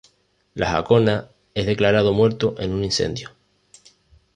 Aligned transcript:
Lo 0.55 0.65
Jacona 0.65 1.27
es 1.53 1.67
declarado 1.67 2.11
muerto 2.11 2.55
en 2.57 2.71
un 2.71 2.83
incendio. 2.83 3.29